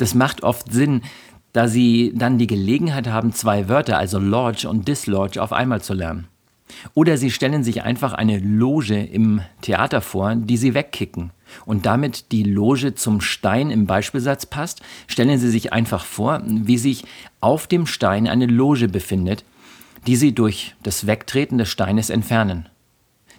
[0.00, 1.02] Das macht oft Sinn,
[1.52, 5.92] da Sie dann die Gelegenheit haben, zwei Wörter, also Lodge und Dislodge, auf einmal zu
[5.92, 6.26] lernen.
[6.94, 11.32] Oder Sie stellen sich einfach eine Loge im Theater vor, die Sie wegkicken.
[11.66, 16.78] Und damit die Loge zum Stein im Beispielsatz passt, stellen Sie sich einfach vor, wie
[16.78, 17.04] sich
[17.42, 19.44] auf dem Stein eine Loge befindet,
[20.06, 22.70] die Sie durch das Wegtreten des Steines entfernen.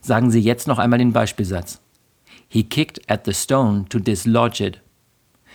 [0.01, 1.81] Sagen Sie jetzt noch einmal den Beispielsatz.
[2.47, 4.81] He kicked at the stone to dislodge it.